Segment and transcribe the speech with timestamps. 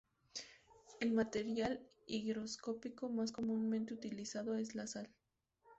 [0.99, 5.13] El material higroscópico más comúnmente utilizado es la sal.